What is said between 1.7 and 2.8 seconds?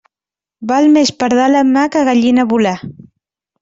mà que gallina volar.